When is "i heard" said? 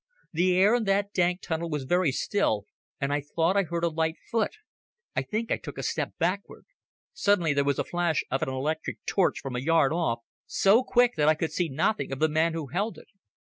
3.55-3.83